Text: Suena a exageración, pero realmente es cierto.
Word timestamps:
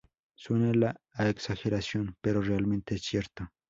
Suena 0.35 0.95
a 1.13 1.29
exageración, 1.29 2.15
pero 2.21 2.41
realmente 2.41 2.95
es 2.95 3.03
cierto. 3.03 3.51